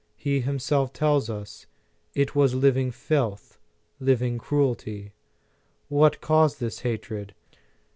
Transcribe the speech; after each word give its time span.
He 0.15 0.39
himself 0.39 0.91
tells 0.93 1.29
us: 1.29 1.67
It 2.15 2.33
was 2.35 2.55
living 2.55 2.89
filth, 2.89 3.59
living 3.99 4.39
cruelty. 4.39 5.13
What 5.89 6.21
caused 6.21 6.59
its 6.63 6.79
hatred? 6.79 7.35